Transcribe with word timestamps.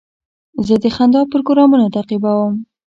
زه 0.67 0.75
د 0.83 0.85
خندا 0.95 1.21
پروګرامونه 1.31 1.85
تعقیبوم. 1.95 2.53